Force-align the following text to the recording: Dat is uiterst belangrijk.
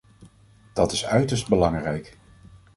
Dat 0.73 0.91
is 0.91 1.05
uiterst 1.05 1.49
belangrijk. 1.49 2.17